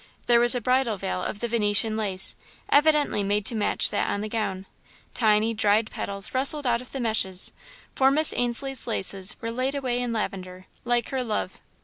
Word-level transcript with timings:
There 0.25 0.39
was 0.39 0.55
a 0.55 0.61
bridal 0.61 0.97
veil 0.97 1.21
of 1.21 1.41
the 1.41 1.47
Venetian 1.47 1.95
lace, 1.95 2.33
evidently 2.69 3.21
made 3.21 3.45
to 3.45 3.53
match 3.55 3.91
that 3.91 4.09
on 4.09 4.21
the 4.21 4.29
gown. 4.29 4.65
Tiny, 5.13 5.53
dried 5.53 5.91
petals 5.91 6.33
rustled 6.33 6.65
out 6.65 6.81
of 6.81 6.91
the 6.91 6.99
meshes, 6.99 7.51
for 7.93 8.09
Miss 8.09 8.33
Ainslie's 8.35 8.87
laces 8.87 9.35
were 9.41 9.51
laid 9.51 9.75
away 9.75 9.99
in 10.01 10.11
lavender, 10.11 10.65
like 10.85 11.09
her 11.09 11.23
love. 11.23 11.59